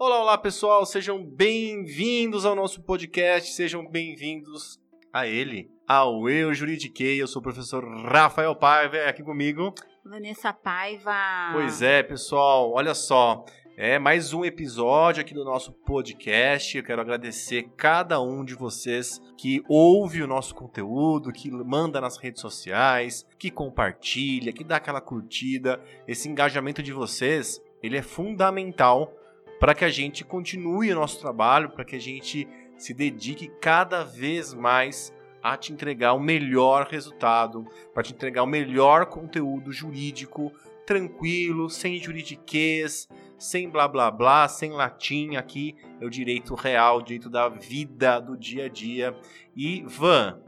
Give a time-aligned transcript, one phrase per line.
[0.00, 4.80] Olá, olá pessoal, sejam bem-vindos ao nosso podcast, sejam bem-vindos
[5.12, 7.20] a ele, ao Eu Juridiquei.
[7.20, 9.74] Eu sou o professor Rafael Paiva, é aqui comigo.
[10.04, 11.50] Vanessa Paiva.
[11.52, 13.44] Pois é, pessoal, olha só.
[13.76, 16.76] É mais um episódio aqui do nosso podcast.
[16.76, 22.18] Eu quero agradecer cada um de vocês que ouve o nosso conteúdo, que manda nas
[22.18, 25.82] redes sociais, que compartilha, que dá aquela curtida.
[26.06, 29.12] Esse engajamento de vocês, ele é fundamental
[29.58, 34.04] para que a gente continue o nosso trabalho, para que a gente se dedique cada
[34.04, 40.52] vez mais a te entregar o melhor resultado, para te entregar o melhor conteúdo jurídico,
[40.86, 45.36] tranquilo, sem juridiquês, sem blá blá blá, sem latim.
[45.36, 49.14] Aqui é o direito real, o direito da vida, do dia a dia.
[49.54, 50.40] E Van,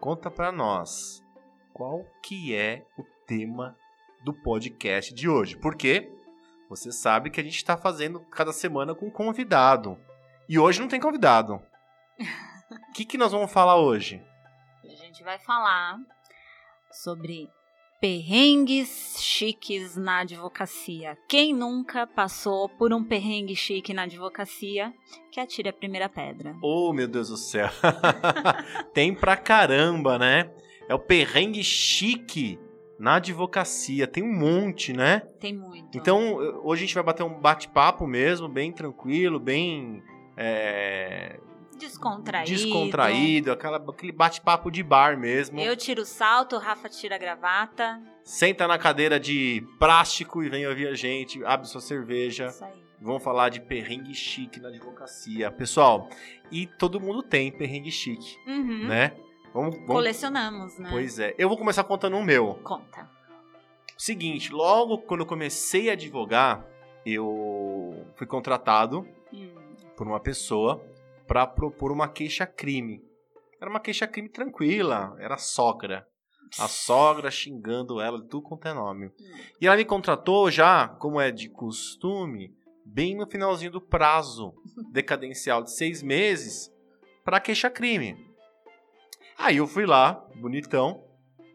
[0.00, 1.24] conta para nós
[1.72, 3.76] qual que é o tema
[4.24, 5.56] do podcast de hoje.
[5.56, 6.10] Porque
[6.68, 9.98] você sabe que a gente está fazendo cada semana com um convidado.
[10.48, 11.60] E hoje não tem convidado.
[12.70, 14.22] O que, que nós vamos falar hoje?
[14.84, 15.98] A gente vai falar
[16.90, 17.48] sobre
[18.00, 21.16] perrengues chiques na advocacia.
[21.28, 24.92] Quem nunca passou por um perrengue chique na advocacia,
[25.32, 26.54] que atire a primeira pedra.
[26.62, 27.68] Oh, meu Deus do céu.
[28.92, 30.50] tem pra caramba, né?
[30.88, 32.58] É o perrengue chique
[32.98, 34.06] na advocacia.
[34.06, 35.20] Tem um monte, né?
[35.40, 35.96] Tem muito.
[35.96, 40.02] Então, hoje a gente vai bater um bate-papo mesmo, bem tranquilo, bem.
[40.36, 41.38] É...
[41.78, 42.50] Descontraído.
[42.50, 45.60] Descontraído, aquela, aquele bate-papo de bar mesmo.
[45.60, 48.00] Eu tiro o salto, o Rafa tira a gravata.
[48.24, 52.46] Senta na cadeira de plástico e vem ouvir a gente, abre sua cerveja.
[52.46, 52.86] Isso aí.
[52.98, 55.50] Vamos falar de perrengue chique na advocacia.
[55.50, 56.08] Pessoal,
[56.50, 58.86] e todo mundo tem perrengue chique, Uhum.
[58.88, 59.12] né?
[59.56, 59.86] Vamos, vamos...
[59.86, 60.90] Colecionamos, né?
[60.90, 61.34] Pois é.
[61.38, 62.56] Eu vou começar contando o meu.
[62.62, 63.08] Conta.
[63.96, 66.62] Seguinte, logo quando eu comecei a advogar,
[67.06, 69.54] eu fui contratado Hum.
[69.96, 70.84] por uma pessoa
[71.26, 73.02] para propor uma queixa-crime.
[73.58, 76.06] Era uma queixa-crime tranquila, era a sogra.
[76.58, 79.10] A sogra xingando ela de tudo quanto é nome.
[79.60, 82.54] E ela me contratou já, como é de costume,
[82.84, 84.54] bem no finalzinho do prazo
[84.92, 86.70] decadencial de seis meses
[87.24, 88.25] para queixa-crime.
[89.38, 91.04] Aí eu fui lá, bonitão.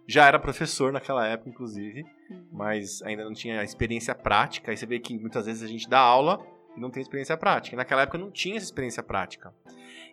[0.08, 2.46] Já era professor naquela época, inclusive, Hum.
[2.52, 4.72] mas ainda não tinha experiência prática.
[4.72, 6.40] Aí você vê que muitas vezes a gente dá aula
[6.76, 7.76] e não tem experiência prática.
[7.78, 9.54] Naquela época eu não tinha essa experiência prática.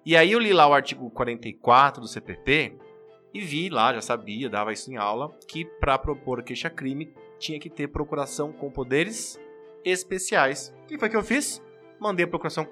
[0.05, 2.77] E aí eu li lá o artigo 44 do CPP
[3.34, 7.69] e vi lá, já sabia, dava isso em aula, que para propor queixa-crime tinha que
[7.69, 9.39] ter procuração com poderes
[9.85, 10.75] especiais.
[10.85, 11.62] O que foi que eu fiz?
[12.00, 12.67] Mandei a procuração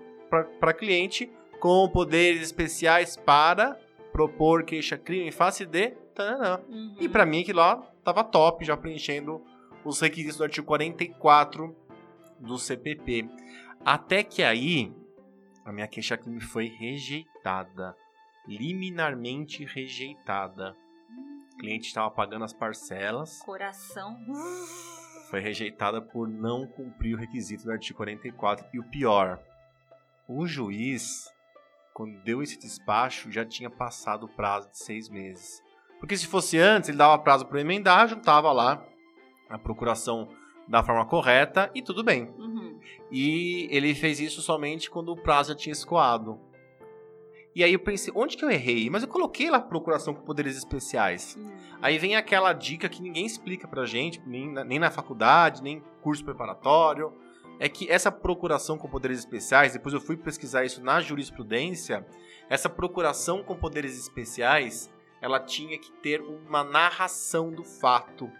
[0.61, 1.31] para cliente
[1.61, 3.79] com poderes especiais para
[4.17, 5.91] propor queixa-crime em face de...
[6.15, 6.59] tananã.
[6.71, 6.97] Uhum.
[6.99, 9.45] E pra mim aquilo lá tava top, já preenchendo
[9.85, 11.77] os requisitos do artigo 44
[12.41, 13.29] do CPP.
[13.85, 14.91] Até que aí
[15.67, 17.95] a minha queixa-crime foi rejeitada,
[18.49, 20.75] liminarmente rejeitada.
[21.53, 24.17] O cliente estava pagando as parcelas, Coração.
[25.29, 29.39] foi rejeitada por não cumprir o requisito do artigo 44 e o pior,
[30.27, 31.31] o juiz
[31.97, 35.63] quando deu esse despacho já tinha passado o prazo de seis meses.
[35.99, 38.87] Porque se fosse antes, ele dava prazo para emendar, juntava lá
[39.49, 40.29] a procuração
[40.69, 42.25] da forma correta e tudo bem.
[42.37, 42.79] Uhum.
[43.11, 46.39] E ele fez isso somente quando o prazo já tinha escoado.
[47.55, 48.91] E aí eu pensei, onde que eu errei?
[48.91, 51.39] Mas eu coloquei lá procuração com poderes especiais.
[51.41, 51.47] Hum.
[51.81, 55.83] Aí vem aquela dica que ninguém explica pra gente, nem na, nem na faculdade, nem
[56.03, 57.11] curso preparatório.
[57.59, 62.07] É que essa procuração com poderes especiais, depois eu fui pesquisar isso na jurisprudência,
[62.49, 64.91] essa procuração com poderes especiais,
[65.21, 68.31] ela tinha que ter uma narração do fato.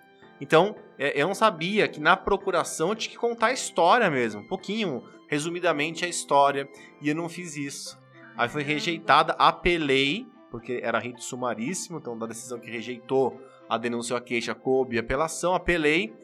[0.41, 4.43] Então, é, eu não sabia que na procuração eu tinha que contar a história mesmo,
[4.43, 6.69] um pouquinho, resumidamente a história,
[7.01, 7.99] e eu não fiz isso.
[8.37, 14.15] Aí foi rejeitada, apelei, porque era rito sumaríssimo, então da decisão que rejeitou a denúncia
[14.15, 16.15] ou a queixa coube apelação, apelei,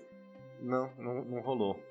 [0.60, 1.82] não, não, não rolou.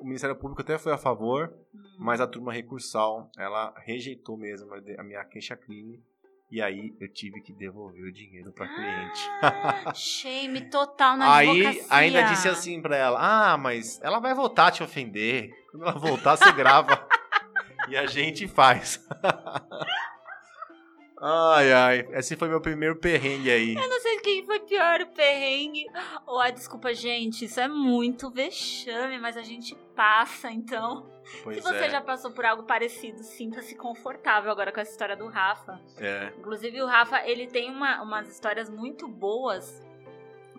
[0.00, 1.52] O Ministério Público até foi a favor,
[1.98, 6.02] mas a turma recursal, ela rejeitou mesmo a minha queixa-crime,
[6.50, 9.30] e aí eu tive que devolver o dinheiro para cliente.
[9.40, 11.96] Ah, shame total na Aí advocacia.
[11.96, 15.50] ainda disse assim pra ela: Ah, mas ela vai voltar a te ofender.
[15.70, 17.06] Quando ela voltar, você grava.
[17.88, 19.06] e a gente faz.
[21.22, 22.08] ai, ai.
[22.12, 23.74] Esse foi meu primeiro perrengue aí.
[23.76, 25.86] Eu não sei quem foi pior, o perrengue.
[26.26, 31.06] ou a desculpa, gente, isso é muito vexame, mas a gente passa, então.
[31.44, 31.90] Pois Se você é.
[31.90, 35.80] já passou por algo parecido, sinta-se confortável agora com essa história do Rafa.
[35.98, 36.32] é.
[36.38, 39.86] Inclusive, o Rafa, ele tem uma- umas histórias muito boas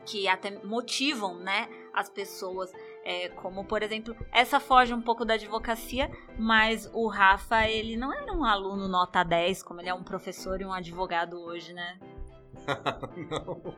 [0.05, 2.71] que até motivam, né, as pessoas.
[3.03, 8.13] É, como, por exemplo, essa foge um pouco da advocacia, mas o Rafa, ele não
[8.13, 11.99] era um aluno nota 10, como ele é um professor e um advogado hoje, né?
[13.29, 13.75] Não.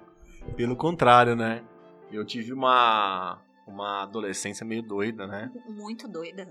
[0.56, 1.64] Pelo contrário, né?
[2.12, 5.52] Eu tive uma, uma adolescência meio doida, né?
[5.68, 6.48] Muito doida.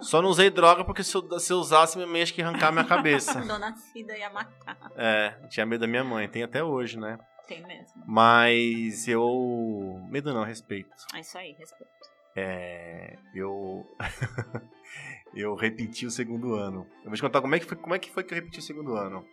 [0.00, 2.72] Só não usei droga porque se eu, se eu usasse, minha mãe ia que arrancar
[2.72, 3.40] minha cabeça.
[3.46, 4.76] Dona Cida ia matar.
[4.96, 6.28] É, tinha medo da minha mãe.
[6.28, 7.18] Tem até hoje, né?
[7.46, 8.02] Tem mesmo.
[8.06, 10.00] Mas eu.
[10.10, 10.90] Medo não, respeito.
[11.14, 11.90] É isso aí, respeito.
[12.34, 13.16] É.
[13.34, 13.86] Eu.
[15.32, 16.86] eu repeti o segundo ano.
[16.98, 18.58] Eu vou te contar como é que foi, como é que, foi que eu repeti
[18.58, 19.24] o segundo ano.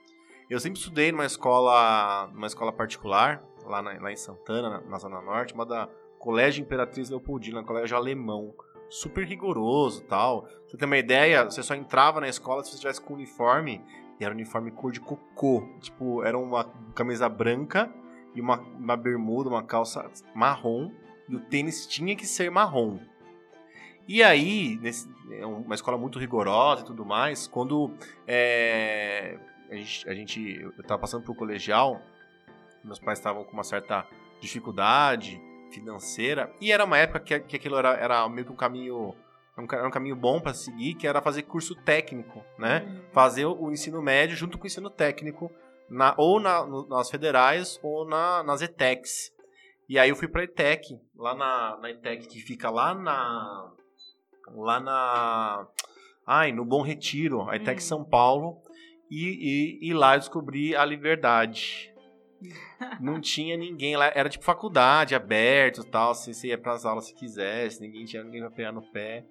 [0.50, 5.00] Eu sempre estudei numa escola, numa escola particular, lá, na, lá em Santana, na, na,
[5.00, 8.54] Zona Norte, chamada Colégio Imperatriz Leopoldina, um colégio alemão.
[8.90, 10.48] Super rigoroso tal.
[10.68, 13.82] Você ter uma ideia, você só entrava na escola se você estivesse com uniforme,
[14.20, 15.68] e era uniforme cor de cocô.
[15.80, 17.92] Tipo, era uma camisa branca
[18.36, 20.92] e uma, uma bermuda, uma calça marrom,
[21.28, 23.00] e o tênis tinha que ser marrom.
[24.08, 27.92] E aí, nesse, é uma escola muito rigorosa e tudo mais, quando
[28.28, 29.40] é,
[29.74, 32.02] a gente, a gente eu estava passando por colegial,
[32.84, 34.06] meus pais estavam com uma certa
[34.40, 35.42] dificuldade
[35.72, 39.16] financeira, e era uma época que, que aquilo era, era meio que um caminho
[39.56, 42.84] era um caminho bom para seguir, que era fazer curso técnico, né?
[42.88, 43.02] Uhum.
[43.12, 45.52] Fazer o ensino médio junto com o ensino técnico,
[45.88, 49.32] na, ou na, no, nas federais ou na, nas ETECs.
[49.88, 53.72] E aí eu fui pra ETEC, lá na, na ETEC que fica lá na.
[54.56, 55.68] Lá na.
[56.26, 57.88] Ai, no Bom Retiro, a ETEC uhum.
[57.88, 58.62] São Paulo.
[59.16, 61.94] E, e, e lá eu descobri a liberdade.
[63.00, 66.16] Não tinha ninguém lá, era tipo faculdade, aberto e tal.
[66.16, 69.24] Você, você ia pras aulas se quisesse, ninguém tinha ninguém pra pegar no pé.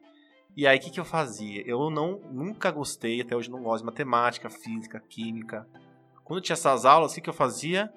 [0.56, 1.66] E aí, o que, que eu fazia?
[1.66, 5.66] Eu não nunca gostei, até hoje não gosto de matemática, física, química.
[6.22, 7.92] Quando tinha essas aulas, o que, que eu fazia?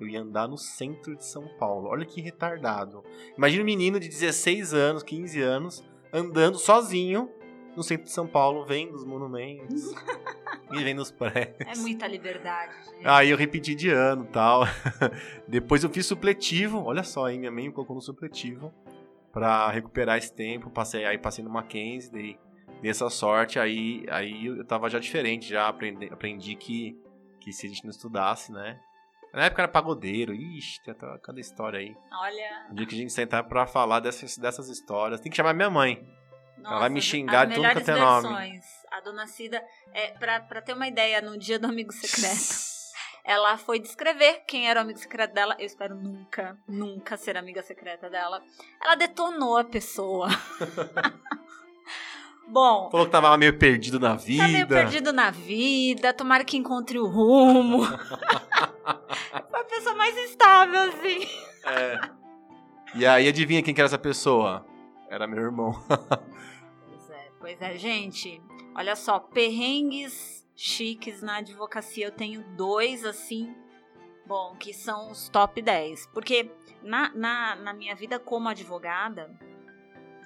[0.00, 1.88] Eu ia andar no centro de São Paulo.
[1.88, 3.04] Olha que retardado.
[3.36, 7.28] Imagina um menino de 16 anos, 15 anos, andando sozinho
[7.76, 9.92] no centro de São Paulo, vendo os monumentos
[10.72, 11.78] e vendo os prédios.
[11.78, 13.06] É muita liberdade, gente.
[13.06, 14.64] Aí eu repeti de ano tal.
[15.48, 16.82] Depois eu fiz supletivo.
[16.84, 18.72] Olha só, aí minha mãe me colocou no supletivo
[19.32, 20.70] para recuperar esse tempo.
[20.70, 22.38] Passei, aí passei no Mackenzie, dei,
[22.80, 26.96] dei essa sorte, aí, aí eu tava já diferente, já aprendi, aprendi que,
[27.40, 28.78] que se a gente não estudasse, né?
[29.32, 31.96] Na época era pagodeiro, ixi, tem cada história aí.
[32.12, 32.68] Olha.
[32.70, 35.70] Um dia que a gente sentar pra falar dessas, dessas histórias, tem que chamar minha
[35.70, 36.06] mãe.
[36.62, 38.60] Nossa, Ela vai me xingar de tudo que tem nome.
[38.90, 39.62] A dona Cida,
[39.92, 42.70] é, pra, pra ter uma ideia, no dia do amigo secreto.
[43.24, 45.54] Ela foi descrever quem era o amigo secreto dela.
[45.58, 48.42] Eu espero nunca, nunca ser amiga secreta dela.
[48.82, 50.28] Ela detonou a pessoa.
[52.48, 52.90] Bom.
[52.90, 54.42] Falou que tava meio perdido na vida.
[54.42, 56.12] Tá meio perdido na vida.
[56.12, 57.84] Tomara que encontre o rumo.
[59.50, 61.28] Foi a pessoa mais estável, assim.
[61.64, 62.00] É.
[62.96, 64.66] E aí, adivinha quem que era essa pessoa?
[65.08, 65.72] Era meu irmão.
[67.42, 68.40] Pois é, gente.
[68.74, 72.06] Olha só, perrengues chiques na advocacia.
[72.06, 73.52] Eu tenho dois, assim,
[74.24, 76.06] bom, que são os top 10.
[76.14, 76.50] Porque
[76.82, 79.28] na, na, na minha vida como advogada,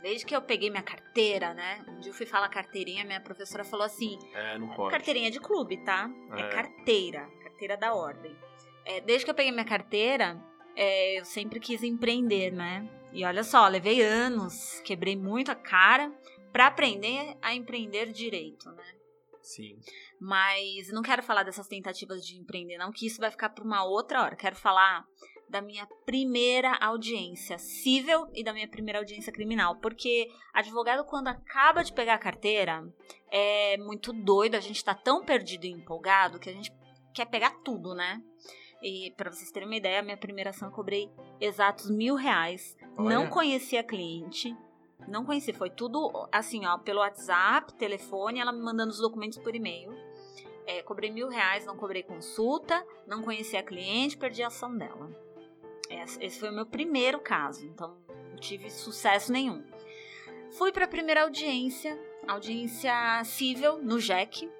[0.03, 1.85] desde que eu peguei minha carteira, né?
[1.89, 4.91] Um dia eu fui falar carteirinha, minha professora falou assim: É, não pode.
[4.91, 6.11] Carteirinha de clube, tá?
[6.33, 8.37] É, é carteira, carteira da ordem.
[8.85, 10.41] É, desde que eu peguei minha carteira,
[10.77, 12.87] é, eu sempre quis empreender, né?
[13.11, 16.13] E olha só, levei anos, quebrei muito a cara
[16.53, 18.95] para aprender a empreender direito, né?
[19.43, 19.79] Sim.
[20.21, 23.85] Mas não quero falar dessas tentativas de empreender, não, que isso vai ficar para uma
[23.85, 24.35] outra hora.
[24.35, 25.07] Quero falar
[25.49, 29.77] da minha primeira audiência civil e da minha primeira audiência criminal.
[29.77, 32.83] Porque advogado, quando acaba de pegar a carteira,
[33.31, 36.73] é muito doido, a gente tá tão perdido e empolgado que a gente
[37.15, 38.21] quer pegar tudo, né?
[38.83, 41.11] E para vocês terem uma ideia, a minha primeira ação eu cobrei
[41.41, 42.77] exatos mil reais.
[42.99, 43.09] Olha.
[43.17, 44.55] Não conhecia a cliente,
[45.07, 49.55] não conheci, foi tudo assim, ó, pelo WhatsApp, telefone, ela me mandando os documentos por
[49.55, 49.93] e-mail.
[50.67, 55.09] É, cobrei mil reais, não cobrei consulta, não conheci a cliente, perdi a ação dela.
[56.21, 57.97] Esse foi o meu primeiro caso, então
[58.31, 59.65] não tive sucesso nenhum.
[60.51, 61.97] Fui para a primeira audiência,
[62.27, 62.93] audiência
[63.25, 64.51] civil no JEC,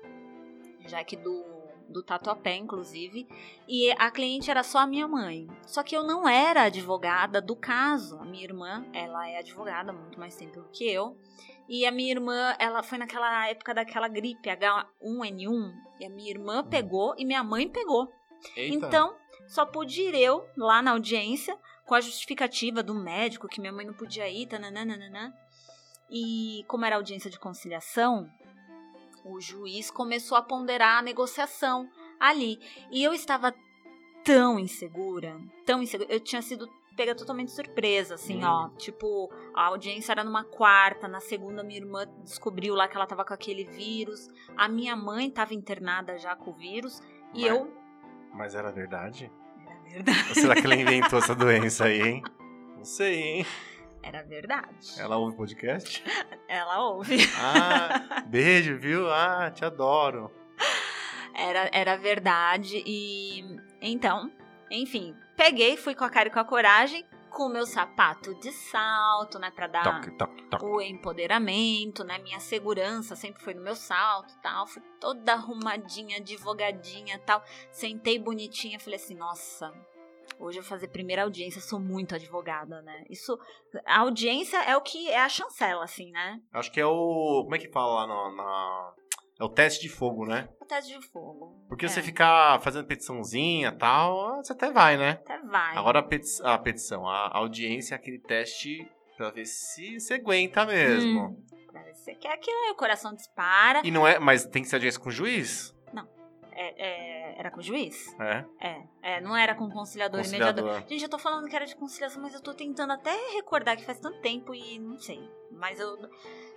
[0.87, 1.56] JEC do
[1.89, 3.29] do Tatuapé, inclusive,
[3.69, 5.47] e a cliente era só a minha mãe.
[5.67, 8.19] Só que eu não era advogada do caso.
[8.19, 11.17] A minha irmã, ela é advogada muito mais tempo do que eu.
[11.69, 16.65] E a minha irmã, ela foi naquela época daquela gripe H1N1, e a minha irmã
[16.65, 18.13] pegou e minha mãe pegou.
[18.55, 18.75] Eita.
[18.75, 19.17] Então,
[19.49, 23.87] só pude ir eu lá na audiência com a justificativa do médico que minha mãe
[23.87, 25.35] não podia ir, tananana.
[26.11, 28.31] E como era audiência de conciliação,
[29.29, 31.89] o juiz começou a ponderar a negociação
[32.21, 32.59] ali.
[32.91, 33.55] E eu estava
[34.25, 36.13] tão insegura, tão insegura.
[36.13, 38.47] Eu tinha sido pega totalmente surpresa, assim, Hum.
[38.49, 38.69] ó.
[38.79, 43.23] Tipo, a audiência era numa quarta, na segunda minha irmã descobriu lá que ela tava
[43.23, 44.29] com aquele vírus.
[44.57, 47.03] A minha mãe tava internada já com o vírus.
[47.35, 47.71] E Mas- eu.
[48.33, 49.31] Mas era verdade?
[49.67, 50.29] Era verdade.
[50.31, 52.23] Ou será que ela inventou essa doença aí, hein?
[52.79, 53.47] Não sei, hein?
[54.07, 55.01] Era verdade.
[55.01, 56.01] Ela ouve podcast?
[56.47, 57.17] Ela ouve.
[57.41, 59.11] Ah, beijo, viu?
[59.11, 60.31] Ah, te adoro.
[61.35, 62.85] Era, era verdade.
[62.87, 63.45] E
[63.83, 64.31] então,
[64.71, 68.53] enfim, peguei, fui com a cara e com a coragem, com o meu sapato de
[68.53, 69.51] salto, né?
[69.51, 70.65] Pra dar Toque, toque, toque.
[70.65, 72.17] o empoderamento, né?
[72.19, 74.69] Minha segurança sempre foi no meu salto e tal.
[74.69, 77.43] Fui toda arrumadinha, advogadinha e tal.
[77.73, 79.73] Sentei bonitinha, falei assim, nossa.
[80.39, 83.05] Hoje eu vou fazer primeira audiência, sou muito advogada, né?
[83.11, 83.39] Isso,
[83.85, 86.41] a audiência é o que é a chancela, assim, né?
[86.53, 87.43] Acho que é o.
[87.45, 88.37] Como é que fala lá na.
[88.37, 88.93] na-
[89.39, 90.49] É o teste de fogo, né?
[90.61, 91.67] O teste de fogo.
[91.69, 95.11] Porque É, você ficar fazendo petiçãozinha e tal, você até vai, né?
[95.23, 95.77] Até vai.
[95.77, 98.79] Agora a, peti- a petição, a audiência é aquele teste
[99.17, 101.21] pra ver se você aguenta mesmo.
[101.21, 101.45] Hum.
[101.71, 103.83] Pra ver se Você quer aquilo aí, o coração dispara.
[103.85, 104.19] E não é.
[104.19, 105.76] Mas tem que ser audiência com o juiz?
[106.59, 108.17] É, é, era com o juiz?
[108.19, 108.43] É.
[108.59, 110.65] É, é, não era com conciliador, e mediador.
[110.65, 110.89] Conciliador.
[110.89, 113.85] Gente, eu tô falando que era de conciliação, mas eu tô tentando até recordar que
[113.85, 115.21] faz tanto tempo e não sei.
[115.51, 115.99] Mas eu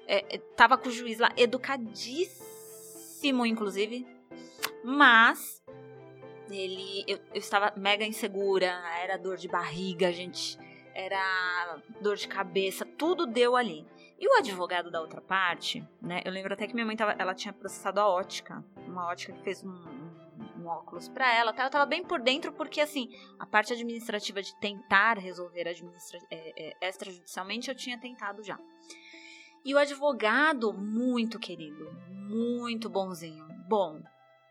[0.07, 4.07] é, é, tava com o juiz lá, educadíssimo, inclusive.
[4.85, 5.61] Mas
[6.49, 7.03] ele.
[7.05, 10.57] Eu, eu estava mega insegura, era dor de barriga, gente.
[10.95, 13.85] Era dor de cabeça, tudo deu ali.
[14.17, 16.21] E o advogado da outra parte, né?
[16.25, 18.63] Eu lembro até que minha mãe tava, ela tinha processado a ótica,
[18.99, 21.63] uma ótica que fez um, um, um óculos pra ela, tá?
[21.63, 26.75] Eu tava bem por dentro porque assim, a parte administrativa de tentar resolver administra é,
[26.81, 28.59] é, extrajudicialmente eu tinha tentado já.
[29.63, 33.45] E o advogado, muito querido, muito bonzinho.
[33.67, 34.01] Bom,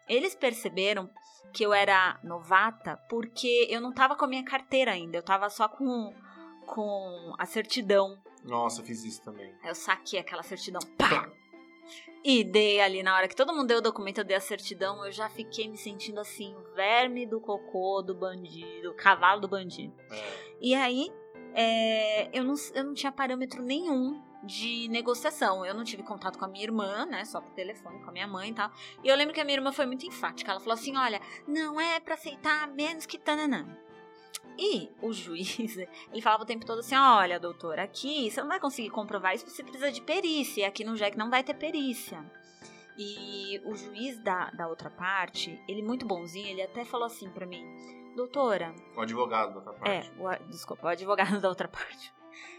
[0.09, 1.11] eles perceberam
[1.52, 5.49] que eu era novata porque eu não tava com a minha carteira ainda, eu tava
[5.50, 6.14] só com,
[6.67, 8.19] com a certidão.
[8.45, 9.52] Nossa, eu fiz isso também.
[9.62, 11.31] Aí eu saquei aquela certidão, pá!
[12.25, 15.04] E dei ali, na hora que todo mundo deu o documento, eu dei a certidão,
[15.04, 19.48] eu já fiquei me sentindo assim, o verme do cocô do bandido, o cavalo do
[19.48, 19.94] bandido.
[20.10, 20.48] É.
[20.60, 21.10] E aí,
[21.54, 25.64] é, eu, não, eu não tinha parâmetro nenhum de negociação.
[25.64, 27.25] Eu não tive contato com a minha irmã, né?
[27.25, 28.70] Só por telefone com a minha mãe e tal.
[29.02, 30.50] E eu lembro que a minha irmã foi muito enfática.
[30.50, 33.66] Ela falou assim: olha, não é pra aceitar menos que tananã.
[34.59, 35.77] E o juiz,
[36.12, 39.49] ele falava o tempo todo assim: olha, doutor, aqui você não vai conseguir comprovar isso,
[39.49, 40.62] você precisa de perícia.
[40.62, 42.25] E aqui no JEC não vai ter perícia.
[42.99, 47.47] E o juiz da, da outra parte, ele muito bonzinho, ele até falou assim pra
[47.47, 47.65] mim:
[48.17, 50.11] doutora, O advogado da outra parte.
[50.11, 52.12] é, o, desculpa, o advogado da outra parte.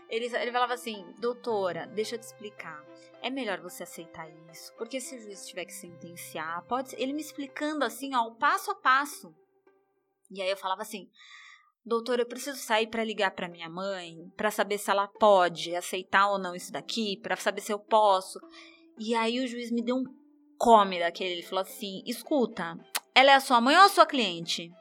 [0.10, 2.84] Ele, ele falava assim, doutora, deixa eu te explicar.
[3.22, 7.02] É melhor você aceitar isso, porque se o juiz tiver que sentenciar, pode ser.
[7.02, 9.36] Ele me explicando assim, ó, o passo a passo.
[10.32, 11.10] E aí eu falava assim,
[11.86, 16.30] doutora, eu preciso sair pra ligar pra minha mãe, pra saber se ela pode aceitar
[16.30, 18.40] ou não isso daqui, pra saber se eu posso.
[18.98, 20.04] E aí o juiz me deu um
[20.58, 22.78] come daquele, ele falou assim, escuta,
[23.16, 24.72] ela é a sua mãe ou a sua cliente?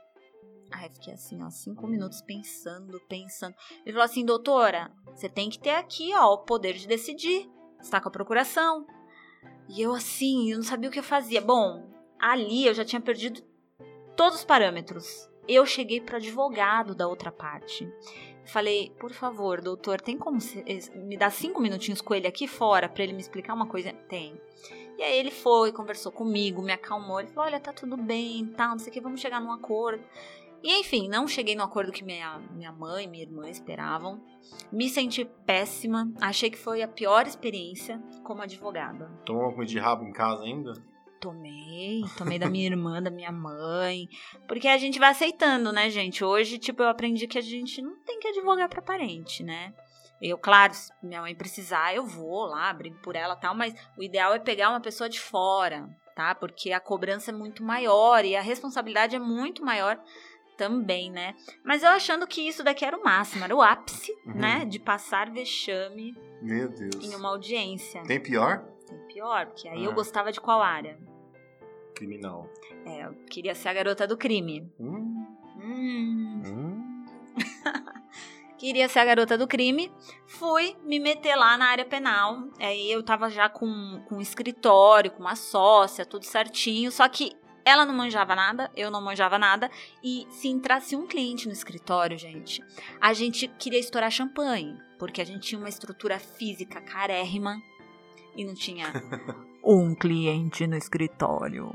[0.71, 3.55] Aí fiquei assim, ó, cinco minutos pensando, pensando.
[3.85, 7.49] Ele falou assim, doutora, você tem que ter aqui, ó, o poder de decidir.
[7.81, 8.87] Você tá com a procuração.
[9.69, 11.41] E eu assim, eu não sabia o que eu fazia.
[11.41, 11.89] Bom,
[12.19, 13.43] ali eu já tinha perdido
[14.17, 15.31] todos os parâmetros.
[15.49, 17.91] Eu cheguei pro advogado da outra parte.
[18.45, 20.39] Falei, por favor, doutor, tem como
[20.95, 23.93] me dar cinco minutinhos com ele aqui fora pra ele me explicar uma coisa?
[23.93, 24.41] Tem.
[24.99, 27.21] E aí ele foi, conversou comigo, me acalmou.
[27.21, 30.03] Ele falou, olha, tá tudo bem, tá, não sei o que, vamos chegar num acordo.
[30.63, 34.21] E enfim, não cheguei no acordo que minha, minha mãe e minha irmã esperavam.
[34.73, 36.13] Me senti péssima.
[36.21, 39.09] Achei que foi a pior experiência como advogada.
[39.25, 40.73] Tomou uma comida de rabo em casa ainda?
[41.21, 44.09] Tomei, tomei da minha irmã, da minha mãe.
[44.47, 46.25] Porque a gente vai aceitando, né, gente?
[46.25, 49.73] Hoje, tipo, eu aprendi que a gente não tem que advogar pra parente, né?
[50.21, 53.73] Eu, claro, se minha mãe precisar, eu vou lá, brigo por ela e tal, mas
[53.97, 56.35] o ideal é pegar uma pessoa de fora, tá?
[56.35, 59.97] Porque a cobrança é muito maior e a responsabilidade é muito maior
[60.57, 61.37] também, né?
[61.65, 64.35] Mas eu achando que isso daqui era o máximo, era o ápice, Uhum.
[64.35, 64.65] né?
[64.65, 66.97] De passar vexame Meu Deus.
[67.01, 68.03] em uma audiência.
[68.03, 68.65] Tem pior?
[69.09, 69.87] Pior, porque aí Ah.
[69.89, 70.99] eu gostava de qual área?
[71.95, 72.49] Criminal.
[72.87, 74.71] É, eu queria ser a garota do crime.
[74.79, 75.27] Hum,
[75.61, 77.05] Hum, hum.
[78.57, 79.93] queria ser a garota do crime.
[80.27, 82.45] Fui me meter lá na área penal.
[82.61, 86.91] Aí eu tava já com, com um escritório, com uma sócia, tudo certinho.
[86.93, 87.33] Só que
[87.65, 89.71] ela não manjava nada, eu não manjava nada.
[90.03, 92.63] E se entrasse um cliente no escritório, gente,
[93.01, 94.79] a gente queria estourar champanhe.
[94.99, 97.57] Porque a gente tinha uma estrutura física carérrima
[98.39, 98.87] e não tinha
[99.63, 101.75] um cliente no escritório.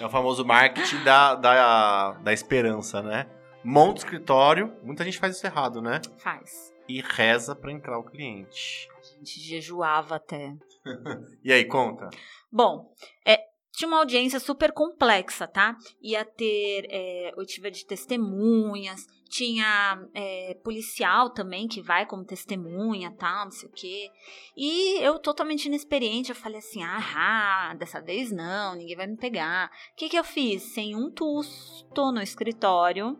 [0.00, 3.26] É o famoso marketing da, da, da esperança, né?
[3.64, 4.72] monta o escritório.
[4.82, 6.00] Muita gente faz isso errado, né?
[6.18, 6.72] Faz.
[6.88, 8.88] E reza pra entrar o cliente.
[8.98, 10.54] A gente jejuava até.
[11.44, 12.10] E aí, conta.
[12.50, 12.92] Bom,
[13.24, 13.41] é,
[13.72, 15.76] tinha uma audiência super complexa, tá?
[16.00, 23.46] Ia ter é, oitiva de testemunhas, tinha é, policial também que vai como testemunha, tal,
[23.46, 24.10] não sei o quê.
[24.56, 29.70] E eu totalmente inexperiente, eu falei assim, ah, dessa vez não, ninguém vai me pegar.
[29.92, 30.62] O que que eu fiz?
[30.74, 33.18] Sem um tusto no escritório,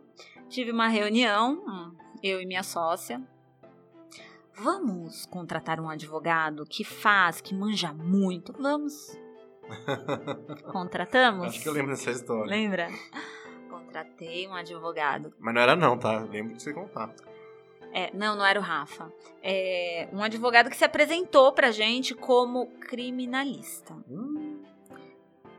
[0.49, 3.21] tive uma reunião, hum, eu e minha sócia,
[4.55, 8.53] Vamos contratar um advogado que faz, que manja muito.
[8.53, 9.22] Vamos.
[10.71, 11.47] Contratamos?
[11.47, 12.49] Acho que eu lembro dessa história.
[12.49, 12.89] Lembra?
[13.69, 15.33] Contratei um advogado.
[15.39, 16.19] Mas não era não, tá?
[16.19, 17.13] Lembro de você contar.
[17.91, 19.11] É, não, não era o Rafa.
[19.41, 23.93] É um advogado que se apresentou pra gente como criminalista.
[24.09, 24.63] Hum,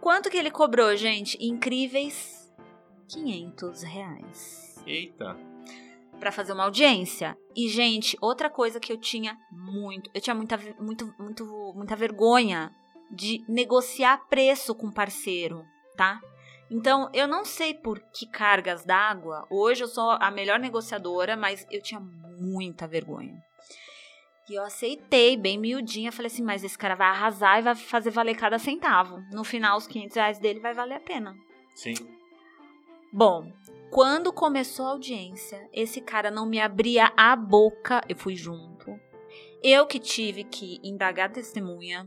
[0.05, 1.39] Quanto que ele cobrou, gente?
[1.41, 2.53] Incríveis
[3.09, 4.83] 500 reais.
[4.87, 5.35] eita.
[6.21, 7.39] Pra fazer uma audiência.
[7.57, 10.11] E, gente, outra coisa que eu tinha muito.
[10.13, 12.71] Eu tinha muita, muito, muito, muita vergonha
[13.15, 15.65] de negociar preço com parceiro,
[15.97, 16.21] tá?
[16.71, 19.47] Então, eu não sei por que cargas d'água.
[19.51, 23.41] Hoje eu sou a melhor negociadora, mas eu tinha muita vergonha.
[24.49, 26.13] E eu aceitei, bem miudinha.
[26.13, 29.23] Falei assim, mas esse cara vai arrasar e vai fazer valer cada centavo.
[29.33, 31.35] No final, os 500 reais dele vai valer a pena.
[31.75, 31.95] Sim.
[33.13, 33.53] Bom,
[33.91, 38.99] quando começou a audiência, esse cara não me abria a boca, eu fui junto.
[39.63, 42.07] Eu que tive que indagar testemunha.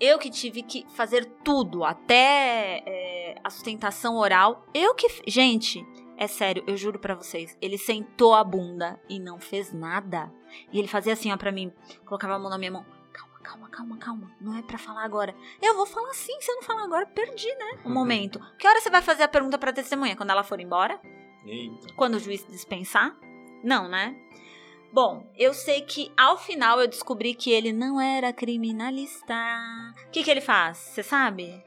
[0.00, 4.66] Eu que tive que fazer tudo, até é, a sustentação oral.
[4.74, 5.06] Eu que.
[5.26, 5.84] Gente,
[6.16, 7.56] é sério, eu juro pra vocês.
[7.60, 10.32] Ele sentou a bunda e não fez nada.
[10.72, 11.72] E ele fazia assim, ó, pra mim.
[12.04, 12.84] Colocava a mão na minha mão.
[13.12, 14.30] Calma, calma, calma, calma.
[14.40, 15.34] Não é pra falar agora.
[15.62, 17.78] Eu vou falar sim, se eu não falar agora, perdi, né?
[17.84, 18.40] O momento.
[18.58, 20.16] Que hora você vai fazer a pergunta pra testemunha?
[20.16, 21.00] Quando ela for embora?
[21.44, 21.94] Eita.
[21.94, 23.16] Quando o juiz dispensar?
[23.62, 24.16] Não, né?
[24.92, 29.34] Bom, eu sei que ao final eu descobri que ele não era criminalista.
[30.06, 30.78] O que, que ele faz?
[30.78, 31.62] Você sabe?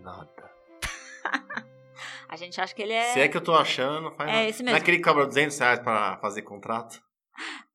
[0.00, 0.50] Nada.
[2.28, 3.12] A gente acha que ele é.
[3.12, 4.78] Se é que eu tô achando, faz É esse é mesmo.
[4.78, 7.02] aquele que cobra 200 reais pra fazer contrato?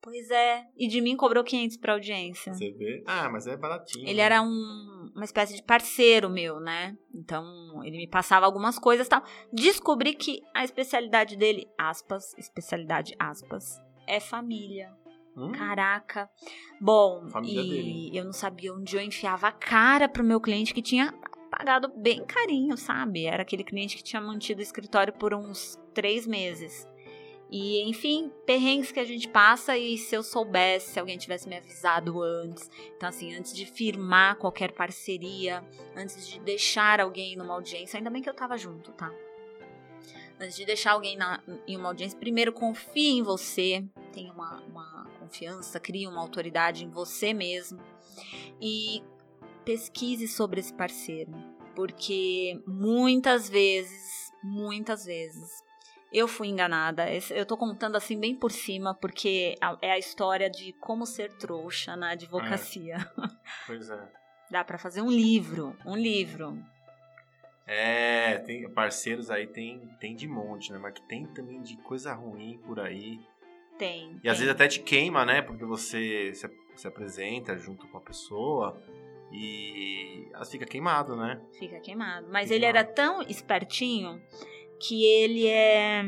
[0.00, 0.64] Pois é.
[0.76, 2.52] E de mim cobrou 500 pra audiência.
[2.54, 3.02] Você vê?
[3.06, 4.04] Ah, mas é baratinho.
[4.04, 4.22] Ele né?
[4.22, 6.96] era um, uma espécie de parceiro meu, né?
[7.14, 7.44] Então,
[7.84, 9.22] ele me passava algumas coisas e tal.
[9.52, 13.78] Descobri que a especialidade dele, aspas, especialidade, aspas,
[14.08, 14.90] é família.
[15.36, 15.52] Hum?
[15.52, 16.28] Caraca.
[16.80, 18.18] Bom, Família e dele.
[18.18, 21.12] eu não sabia onde eu enfiava a cara pro meu cliente que tinha
[21.48, 23.24] pagado bem carinho, sabe?
[23.24, 26.86] Era aquele cliente que tinha mantido o escritório por uns três meses.
[27.50, 31.56] E, enfim, perrengues que a gente passa e se eu soubesse, se alguém tivesse me
[31.56, 32.70] avisado antes.
[32.94, 35.64] Então, assim, antes de firmar qualquer parceria,
[35.96, 39.10] antes de deixar alguém numa audiência, ainda bem que eu tava junto, tá?
[40.40, 45.06] Antes de deixar alguém na, em uma audiência, primeiro confie em você, tenha uma, uma
[45.18, 47.80] confiança, crie uma autoridade em você mesmo
[48.60, 49.02] e
[49.64, 51.32] pesquise sobre esse parceiro,
[51.74, 55.62] porque muitas vezes, muitas vezes
[56.12, 57.06] eu fui enganada.
[57.30, 61.96] Eu tô contando assim bem por cima, porque é a história de como ser trouxa
[61.96, 62.96] na advocacia.
[63.66, 64.08] Pois é.
[64.50, 66.58] Dá pra fazer um livro, um livro.
[67.70, 70.78] É, tem parceiros aí tem, tem de monte, né?
[70.78, 73.20] Mas que tem também de coisa ruim por aí.
[73.76, 74.18] Tem.
[74.24, 74.46] E às tem.
[74.46, 75.42] vezes até te queima, né?
[75.42, 78.80] Porque você se, se apresenta junto com a pessoa
[79.30, 81.40] e ela fica queimado, né?
[81.58, 82.26] Fica queimado.
[82.30, 83.22] Mas Fica ele era queimado.
[83.22, 84.18] tão espertinho
[84.80, 86.02] que ele é.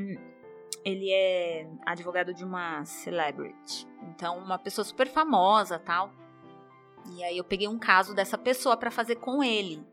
[0.82, 3.86] Ele é advogado de uma celebrity.
[4.08, 6.10] Então, uma pessoa super famosa tal.
[7.14, 9.84] E aí eu peguei um caso dessa pessoa pra fazer com ele.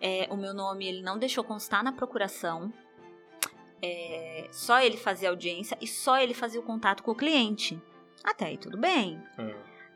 [0.00, 2.72] É, o meu nome ele não deixou constar na procuração.
[3.82, 7.80] É, só ele fazia audiência e só ele fazia o contato com o cliente.
[8.24, 9.22] Até aí tudo bem.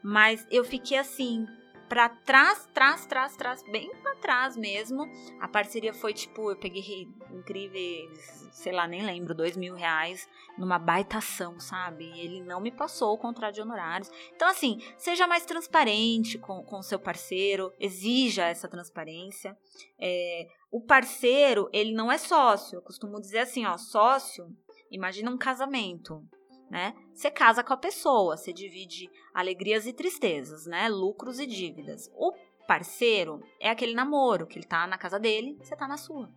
[0.03, 1.47] Mas eu fiquei assim,
[1.91, 5.11] pra trás, trás, trás, trás, bem pra trás mesmo.
[5.41, 10.79] A parceria foi tipo, eu peguei incríveis, sei lá, nem lembro, dois mil reais numa
[10.79, 12.05] baitação, sabe?
[12.05, 14.09] E ele não me passou o contrato de honorários.
[14.33, 19.59] Então, assim, seja mais transparente com o seu parceiro, exija essa transparência.
[19.99, 22.77] É, o parceiro, ele não é sócio.
[22.77, 24.47] Eu costumo dizer assim, ó, sócio,
[24.93, 26.25] imagina um casamento.
[26.71, 26.95] Né?
[27.13, 30.89] Você casa com a pessoa, você divide alegrias e tristezas, né?
[30.89, 32.09] Lucros e dívidas.
[32.15, 32.33] O
[32.67, 36.31] parceiro é aquele namoro que ele tá na casa dele, você tá na sua.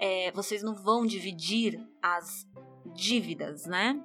[0.00, 2.44] É, vocês não vão dividir as
[2.86, 4.02] dívidas, né?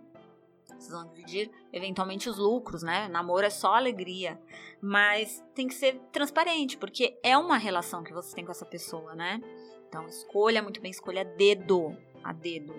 [0.67, 3.07] Vocês vão dividir eventualmente os lucros, né?
[3.07, 4.39] Namoro é só alegria,
[4.81, 9.15] mas tem que ser transparente, porque é uma relação que você tem com essa pessoa,
[9.15, 9.41] né?
[9.88, 12.75] Então escolha muito bem, escolha dedo, a dedo.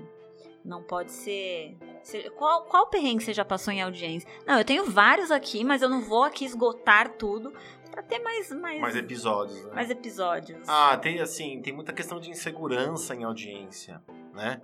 [0.64, 1.76] Não pode ser.
[2.36, 4.28] Qual, qual perrengue você já passou em audiência?
[4.46, 7.52] Não, eu tenho vários aqui, mas eu não vou aqui esgotar tudo
[7.90, 9.72] pra ter mais, mais, Mais episódios, né?
[9.74, 10.68] mais episódios.
[10.68, 14.02] Ah, tem assim, tem muita questão de insegurança em audiência,
[14.34, 14.60] né?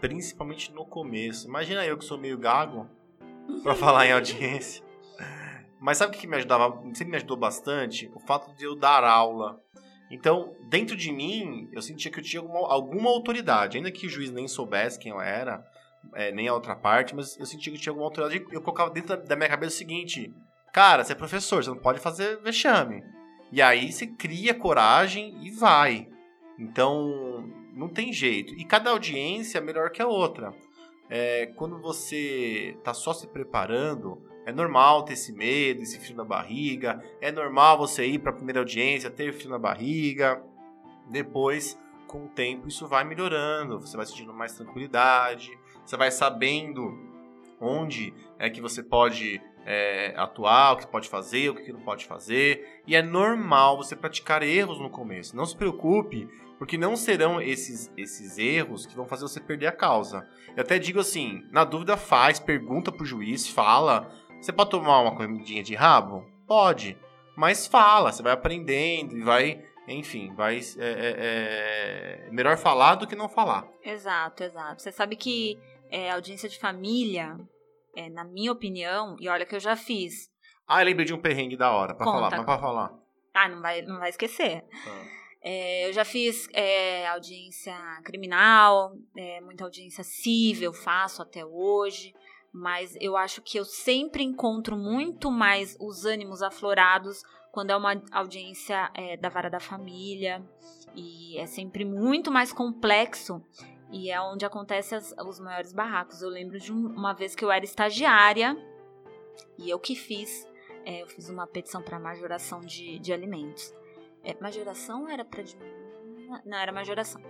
[0.00, 1.46] Principalmente no começo.
[1.46, 2.88] Imagina eu que sou meio gago
[3.62, 4.84] pra falar em audiência.
[5.78, 8.10] Mas sabe o que me ajudava, sempre me ajudou bastante?
[8.14, 9.60] O fato de eu dar aula.
[10.10, 13.76] Então, dentro de mim, eu sentia que eu tinha alguma, alguma autoridade.
[13.76, 15.64] Ainda que o juiz nem soubesse quem eu era,
[16.14, 18.44] é, nem a outra parte, mas eu sentia que tinha alguma autoridade.
[18.50, 20.34] Eu colocava dentro da minha cabeça o seguinte:
[20.72, 23.02] Cara, você é professor, você não pode fazer vexame.
[23.52, 26.08] E aí você cria coragem e vai.
[26.58, 28.54] Então, não tem jeito.
[28.54, 30.54] E cada audiência é melhor que a outra.
[31.10, 36.24] É, quando você tá só se preparando, é normal ter esse medo, esse frio na
[36.24, 37.02] barriga.
[37.20, 40.42] É normal você ir para a primeira audiência, ter frio na barriga.
[41.10, 43.78] Depois, com o tempo, isso vai melhorando.
[43.80, 45.50] Você vai sentindo mais tranquilidade.
[45.84, 46.96] Você vai sabendo
[47.60, 52.04] onde é que você pode é, atuar, o que pode fazer, o que não pode
[52.06, 52.82] fazer.
[52.86, 55.36] E é normal você praticar erros no começo.
[55.36, 59.72] Não se preocupe, porque não serão esses, esses erros que vão fazer você perder a
[59.72, 60.28] causa.
[60.56, 64.10] Eu até digo assim: na dúvida, faz, pergunta pro juiz, fala.
[64.40, 66.26] Você pode tomar uma comidinha de rabo?
[66.46, 66.98] Pode.
[67.36, 69.62] Mas fala, você vai aprendendo e vai.
[69.86, 70.58] Enfim, vai.
[70.78, 73.66] É, é, é melhor falar do que não falar.
[73.84, 74.82] Exato, exato.
[74.82, 75.58] Você sabe que
[75.92, 77.38] é, audiência de família,
[77.94, 80.30] é, na minha opinião, e olha que eu já fiz.
[80.66, 82.98] Ah, eu lembrei de um perrengue da hora pra Conta, falar, mas pra falar.
[83.34, 84.64] Ah, não vai, não vai esquecer.
[84.86, 85.04] Ah.
[85.44, 87.74] É, eu já fiz é, audiência
[88.04, 92.14] criminal, é, muita audiência civil, faço até hoje,
[92.52, 98.00] mas eu acho que eu sempre encontro muito mais os ânimos aflorados quando é uma
[98.12, 100.42] audiência é, da vara da família,
[100.94, 103.42] e é sempre muito mais complexo.
[103.92, 106.22] E é onde acontecem os maiores barracos.
[106.22, 108.56] Eu lembro de um- uma vez que eu era estagiária
[109.58, 110.48] e eu que fiz,
[110.84, 113.74] é, eu fiz uma petição para majoração de, de alimentos.
[114.24, 116.40] É, majoração era diminuir?
[116.44, 117.20] Não, era majoração.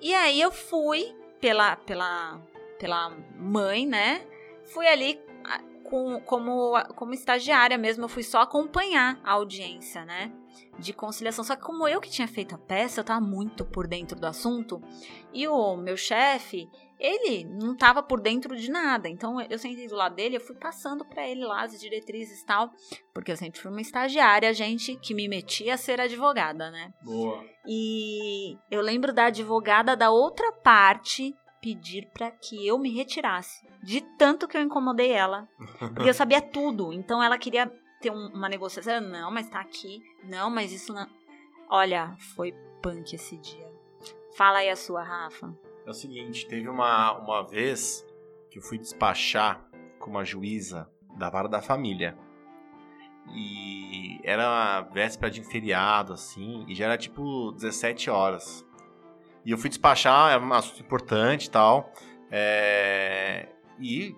[0.00, 2.38] E aí eu fui pela, pela,
[2.78, 4.26] pela mãe, né?
[4.64, 5.18] Fui ali
[5.84, 10.32] com, como, como estagiária mesmo, eu fui só acompanhar a audiência, né?
[10.78, 11.44] De conciliação.
[11.44, 14.26] Só que como eu que tinha feito a peça, eu tava muito por dentro do
[14.26, 14.82] assunto.
[15.32, 19.08] E o meu chefe, ele não tava por dentro de nada.
[19.08, 22.46] Então eu sentei do lado dele, eu fui passando pra ele lá as diretrizes e
[22.46, 22.70] tal.
[23.12, 26.92] Porque eu sempre fui uma estagiária, gente, que me metia a ser advogada, né?
[27.02, 27.44] Boa.
[27.66, 33.66] E eu lembro da advogada da outra parte pedir pra que eu me retirasse.
[33.82, 35.48] De tanto que eu incomodei ela.
[35.78, 36.92] Porque eu sabia tudo.
[36.92, 37.70] Então ela queria
[38.06, 39.00] ter um- uma negociação.
[39.00, 40.02] Não, mas tá aqui.
[40.24, 41.06] Não, mas isso não.
[41.68, 43.66] Olha, foi punk esse dia.
[44.36, 45.52] Fala aí a sua, Rafa.
[45.84, 48.04] É o seguinte, teve uma, uma vez
[48.50, 49.64] que eu fui despachar
[49.98, 52.16] com uma juíza da vara da família.
[53.34, 58.64] E era véspera de feriado, assim, e já era tipo 17 horas.
[59.44, 61.92] E eu fui despachar, era um assunto importante e tal.
[62.30, 63.48] é,
[63.80, 64.14] E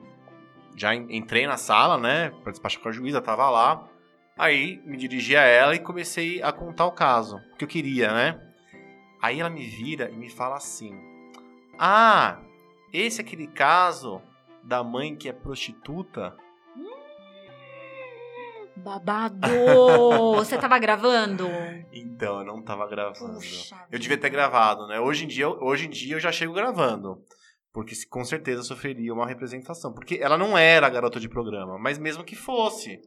[0.78, 3.86] já en- entrei na sala, né, pra despachar com a juíza, tava lá.
[4.36, 8.40] Aí me dirigi a ela e comecei a contar o caso, que eu queria, né?
[9.20, 10.94] Aí ela me vira e me fala assim:
[11.78, 12.38] Ah,
[12.92, 14.22] esse é aquele caso
[14.62, 16.36] da mãe que é prostituta?
[18.76, 19.48] Babado!
[20.38, 21.48] Você tava gravando?
[21.92, 23.34] Então, eu não tava gravando.
[23.34, 23.76] Puxa.
[23.90, 25.00] Eu devia ter gravado, né?
[25.00, 27.20] Hoje em dia, hoje em dia eu já chego gravando.
[27.72, 29.92] Porque com certeza sofreria uma representação.
[29.92, 33.00] Porque ela não era garota de programa, mas mesmo que fosse.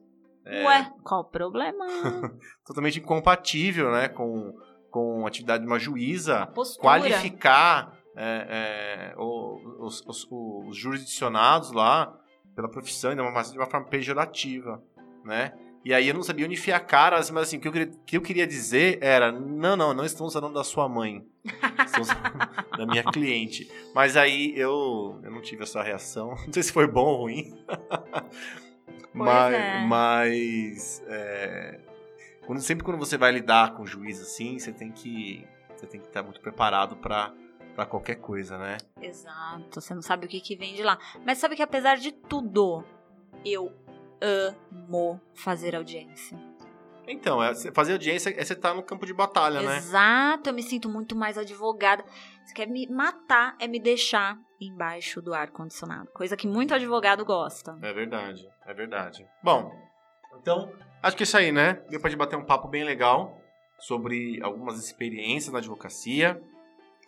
[0.45, 1.85] é Ué, qual o problema?
[2.65, 4.07] totalmente incompatível, né?
[4.09, 4.53] Com,
[4.89, 6.47] com a atividade de uma juíza.
[6.79, 12.17] Qualificar é, é, os, os- os jurisdicionados lá
[12.55, 14.83] pela profissão de uma, de uma forma pejorativa,
[15.23, 15.53] né?
[15.83, 17.91] E aí eu não sabia onde enfiar a cara, mas assim, o que eu, queria,
[18.05, 21.25] que eu queria dizer era, não, não, não estamos falando da sua mãe,
[21.83, 23.69] estamos falando da minha cliente.
[23.93, 27.51] Mas aí eu, eu não tive essa reação, não sei se foi bom ou ruim,
[29.11, 29.85] mas, é.
[29.85, 31.79] mas é,
[32.45, 35.99] quando, sempre quando você vai lidar com o juiz assim, você tem que você tem
[35.99, 37.33] que estar muito preparado para
[37.75, 38.77] para qualquer coisa, né?
[39.01, 40.99] Exato, você não sabe o que, que vem de lá.
[41.25, 42.83] Mas sabe que apesar de tudo,
[43.45, 43.71] eu
[44.21, 46.37] amo fazer audiência.
[47.07, 49.77] Então, é, fazer audiência é você estar no campo de batalha, né?
[49.77, 52.05] Exato, eu me sinto muito mais advogada.
[52.45, 56.09] Você quer me matar, é me deixar embaixo do ar-condicionado.
[56.11, 57.77] Coisa que muito advogado gosta.
[57.81, 59.27] É verdade, é verdade.
[59.43, 59.71] Bom,
[60.39, 61.83] então, acho que é isso aí, né?
[61.89, 63.37] Deu pra gente bater um papo bem legal
[63.79, 66.41] sobre algumas experiências na advocacia.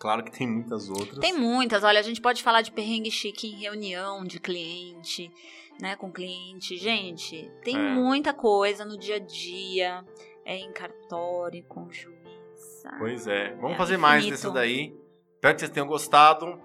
[0.04, 1.20] Claro que tem muitas outras.
[1.20, 1.82] Tem muitas.
[1.82, 5.32] Olha, a gente pode falar de perrengue chique em reunião de cliente,
[5.80, 5.96] né?
[5.96, 6.76] Com cliente.
[6.76, 7.80] Gente, tem É.
[7.96, 10.04] muita coisa no dia a dia.
[10.44, 12.84] É em cartório, com juiz.
[13.00, 13.56] Pois é.
[13.56, 14.42] Vamos É fazer mais infinito.
[14.42, 14.94] desse daí.
[15.36, 16.60] Espero que vocês tenham gostado.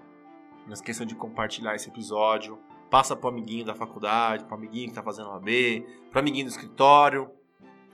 [0.65, 2.59] Não esqueçam de compartilhar esse episódio.
[2.91, 7.31] Passa pro amiguinho da faculdade, pro amiguinho que tá fazendo AB, pro amiguinho do escritório.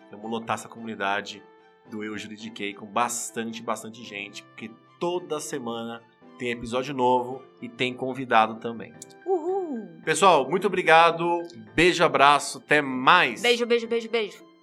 [0.09, 1.43] Vamos lotar essa comunidade
[1.91, 6.01] do Eu Juridiquei com bastante, bastante gente, porque toda semana
[6.37, 8.93] tem episódio novo e tem convidado também.
[9.25, 9.87] Uhul!
[10.03, 11.41] Pessoal, muito obrigado.
[11.73, 13.41] Beijo, abraço, até mais.
[13.41, 14.54] Beijo, beijo, beijo, beijo.